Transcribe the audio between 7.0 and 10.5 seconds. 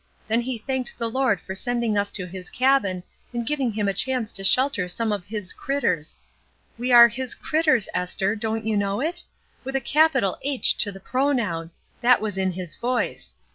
'His critters/ Esther, do you know it? with a capital *